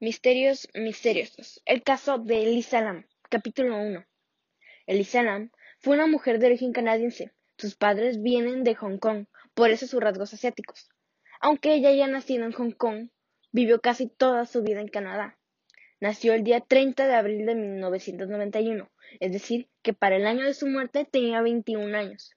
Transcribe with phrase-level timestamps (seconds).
[0.00, 1.60] Misterios misteriosos.
[1.64, 3.04] El caso de Elisa Lam.
[3.28, 4.06] Capítulo 1.
[4.86, 7.32] Elisa Lam fue una mujer de origen canadiense.
[7.56, 10.88] Sus padres vienen de Hong Kong, por eso sus rasgos asiáticos.
[11.40, 13.08] Aunque ella haya nacido en Hong Kong,
[13.50, 15.36] vivió casi toda su vida en Canadá.
[15.98, 18.88] Nació el día 30 de abril de 1991,
[19.18, 22.36] es decir, que para el año de su muerte tenía 21 años.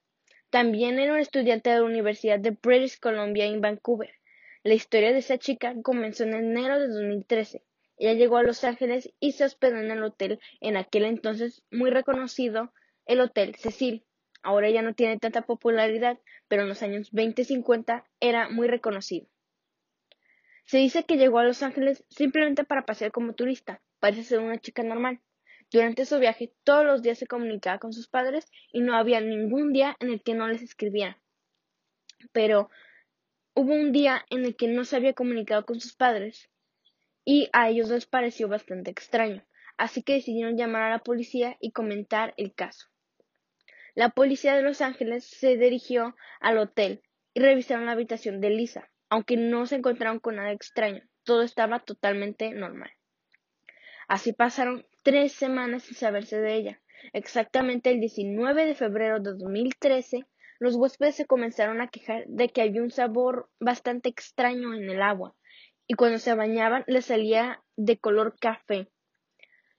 [0.50, 4.16] También era una estudiante de la Universidad de British Columbia en Vancouver
[4.64, 7.64] la historia de esa chica comenzó en enero de 2013.
[7.98, 11.90] Ella llegó a Los Ángeles y se hospedó en el hotel en aquel entonces muy
[11.90, 12.74] reconocido,
[13.06, 14.06] el Hotel Cecil.
[14.44, 18.68] Ahora ya no tiene tanta popularidad, pero en los años 20 y 50 era muy
[18.68, 19.28] reconocido.
[20.66, 23.82] Se dice que llegó a Los Ángeles simplemente para pasear como turista.
[24.00, 25.20] Parece ser una chica normal.
[25.72, 29.74] Durante su viaje todos los días se comunicaba con sus padres y no había ningún
[29.74, 31.20] día en el que no les escribiera.
[32.32, 32.70] Pero
[33.54, 36.50] Hubo un día en el que no se había comunicado con sus padres
[37.26, 39.46] y a ellos les pareció bastante extraño,
[39.76, 42.88] así que decidieron llamar a la policía y comentar el caso.
[43.94, 47.02] La policía de Los Ángeles se dirigió al hotel
[47.34, 51.80] y revisaron la habitación de Lisa, aunque no se encontraron con nada extraño, todo estaba
[51.80, 52.92] totalmente normal.
[54.08, 56.82] Así pasaron tres semanas sin saberse de ella.
[57.12, 60.26] Exactamente el 19 de febrero de 2013
[60.62, 65.02] los huéspedes se comenzaron a quejar de que había un sabor bastante extraño en el
[65.02, 65.34] agua,
[65.88, 68.88] y cuando se bañaban les salía de color café.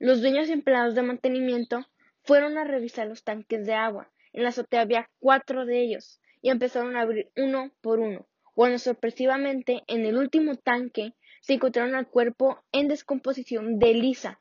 [0.00, 1.86] Los dueños y empleados de mantenimiento
[2.24, 4.10] fueron a revisar los tanques de agua.
[4.32, 8.80] En la azotea había cuatro de ellos, y empezaron a abrir uno por uno, cuando
[8.80, 14.40] sorpresivamente en el último tanque se encontraron el cuerpo en descomposición de Lisa.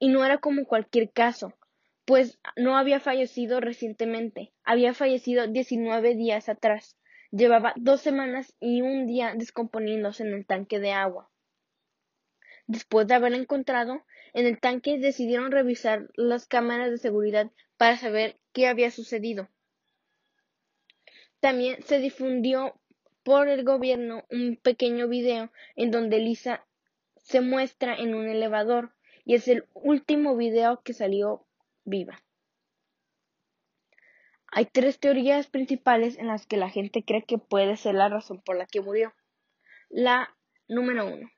[0.00, 1.54] Y no era como cualquier caso,
[2.06, 6.96] pues no había fallecido recientemente, había fallecido 19 días atrás.
[7.32, 11.28] Llevaba dos semanas y un día descomponiéndose en el tanque de agua.
[12.68, 18.38] Después de haberla encontrado en el tanque, decidieron revisar las cámaras de seguridad para saber
[18.52, 19.48] qué había sucedido.
[21.40, 22.80] También se difundió
[23.24, 26.64] por el gobierno un pequeño video en donde Lisa
[27.16, 28.94] se muestra en un elevador
[29.24, 31.44] y es el último video que salió
[31.86, 32.22] viva.
[34.48, 38.42] Hay tres teorías principales en las que la gente cree que puede ser la razón
[38.42, 39.14] por la que murió.
[39.88, 40.36] La
[40.68, 41.30] número uno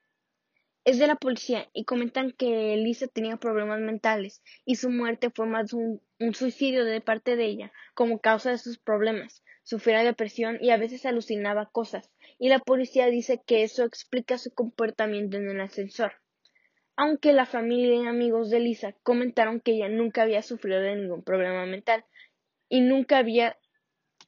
[0.85, 5.47] es de la policía y comentan que Elisa tenía problemas mentales y su muerte fue
[5.47, 9.45] más un, un suicidio de parte de ella como causa de sus problemas.
[9.65, 14.51] Sufría depresión y a veces alucinaba cosas, y la policía dice que eso explica su
[14.55, 16.13] comportamiento en el ascensor
[16.99, 21.23] aunque la familia y amigos de Lisa comentaron que ella nunca había sufrido de ningún
[21.23, 22.05] problema mental
[22.69, 23.57] y nunca había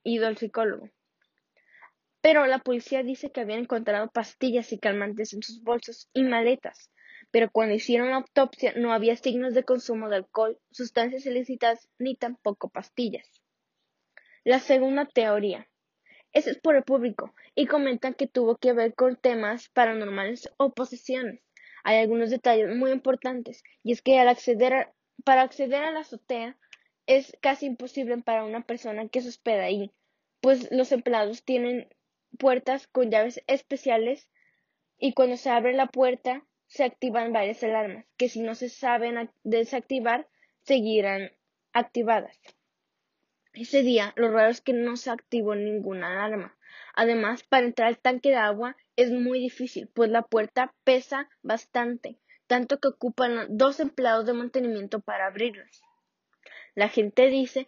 [0.04, 0.88] ido al psicólogo.
[2.20, 6.92] Pero la policía dice que habían encontrado pastillas y calmantes en sus bolsos y maletas,
[7.32, 12.14] pero cuando hicieron la autopsia no había signos de consumo de alcohol, sustancias ilícitas ni
[12.14, 13.42] tampoco pastillas.
[14.44, 15.66] La segunda teoría.
[16.32, 21.42] es por el público y comentan que tuvo que ver con temas paranormales o posesiones
[21.84, 24.92] hay algunos detalles muy importantes y es que al acceder
[25.24, 26.56] para acceder a la azotea
[27.06, 29.90] es casi imposible para una persona que se hospeda ahí,
[30.40, 31.88] pues los empleados tienen
[32.38, 34.28] puertas con llaves especiales
[34.98, 39.30] y cuando se abre la puerta se activan varias alarmas que si no se saben
[39.42, 40.28] desactivar
[40.62, 41.32] seguirán
[41.72, 42.38] activadas.
[43.52, 46.56] Ese día lo raro es que no se activó ninguna alarma.
[46.94, 52.18] Además, para entrar al tanque de agua es muy difícil, pues la puerta pesa bastante,
[52.46, 55.82] tanto que ocupan dos empleados de mantenimiento para abrirlas.
[56.74, 57.66] La gente dice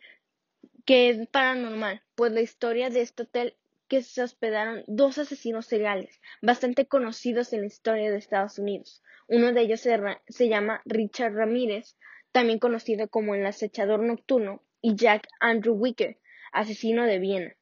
[0.84, 3.56] que es paranormal, pues la historia de este hotel
[3.88, 9.03] que se hospedaron dos asesinos seriales, bastante conocidos en la historia de Estados Unidos.
[9.26, 11.97] Uno de ellos se, se llama Richard Ramírez,
[12.31, 16.19] también conocido como el acechador nocturno, y Jack Andrew Wicker,
[16.53, 17.56] asesino de Viena.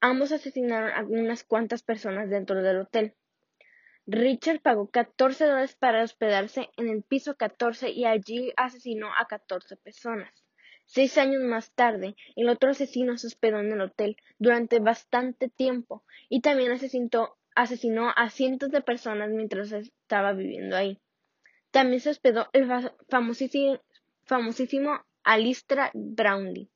[0.00, 3.14] Ambos asesinaron a unas cuantas personas dentro del hotel.
[4.06, 9.76] Richard pagó 14 dólares para hospedarse en el piso 14 y allí asesinó a 14
[9.76, 10.32] personas.
[10.86, 16.02] Seis años más tarde, el otro asesino se hospedó en el hotel durante bastante tiempo
[16.28, 20.98] y también asesinó, asesinó a cientos de personas mientras estaba viviendo ahí.
[21.70, 22.68] También se hospedó el
[23.08, 23.80] famosísimo,
[24.24, 26.72] famosísimo Alistra Brownlee.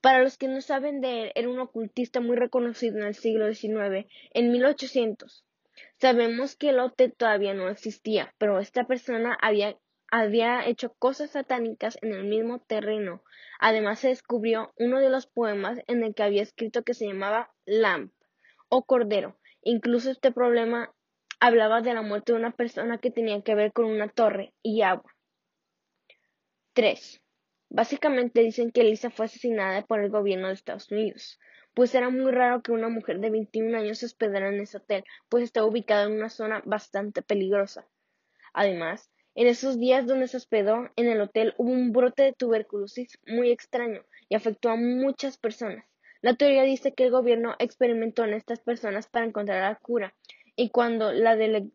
[0.00, 3.52] Para los que no saben de él, era un ocultista muy reconocido en el siglo
[3.52, 5.44] XIX, en 1800.
[5.96, 9.76] Sabemos que el hotel todavía no existía, pero esta persona había,
[10.08, 13.24] había hecho cosas satánicas en el mismo terreno.
[13.58, 17.52] Además se descubrió uno de los poemas en el que había escrito que se llamaba
[17.64, 18.12] Lamp
[18.68, 19.36] o Cordero.
[19.62, 20.94] Incluso este problema
[21.40, 24.82] hablaba de la muerte de una persona que tenía que ver con una torre y
[24.82, 25.12] agua.
[26.74, 27.20] 3.
[27.70, 31.38] Básicamente dicen que Lisa fue asesinada por el gobierno de Estados Unidos,
[31.72, 35.04] pues era muy raro que una mujer de 21 años se hospedara en ese hotel,
[35.28, 37.86] pues estaba ubicada en una zona bastante peligrosa.
[38.52, 43.20] Además, en esos días donde se hospedó en el hotel hubo un brote de tuberculosis
[43.24, 45.84] muy extraño y afectó a muchas personas.
[46.22, 50.14] La teoría dice que el gobierno experimentó en estas personas para encontrar la cura
[50.56, 51.72] y cuando la del,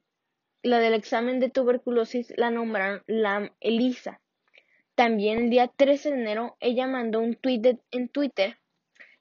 [0.62, 4.20] la del examen de tuberculosis la nombraron Lam Elisa.
[4.96, 8.58] También el día 13 de enero ella mandó un tweet en Twitter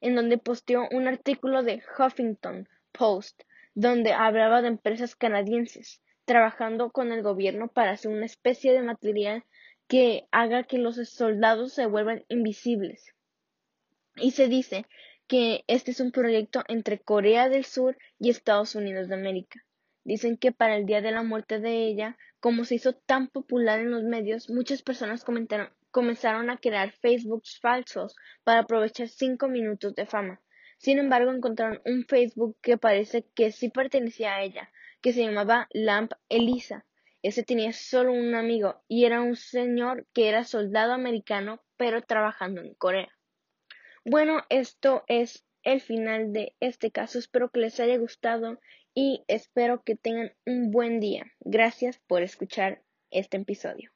[0.00, 3.42] en donde posteó un artículo de Huffington Post
[3.74, 9.44] donde hablaba de empresas canadienses trabajando con el gobierno para hacer una especie de material
[9.88, 13.14] que haga que los soldados se vuelvan invisibles.
[14.16, 14.86] Y se dice
[15.26, 19.64] que este es un proyecto entre Corea del Sur y Estados Unidos de América.
[20.04, 23.80] Dicen que para el día de la muerte de ella, como se hizo tan popular
[23.80, 25.24] en los medios, muchas personas
[25.90, 28.14] comenzaron a crear Facebooks falsos
[28.44, 30.42] para aprovechar cinco minutos de fama.
[30.76, 34.70] Sin embargo, encontraron un Facebook que parece que sí pertenecía a ella,
[35.00, 36.84] que se llamaba Lamp Elisa.
[37.22, 42.60] Ese tenía solo un amigo y era un señor que era soldado americano pero trabajando
[42.60, 43.08] en Corea.
[44.04, 47.18] Bueno, esto es el final de este caso.
[47.18, 48.60] Espero que les haya gustado
[48.94, 51.24] y espero que tengan un buen día.
[51.40, 53.93] Gracias por escuchar este episodio.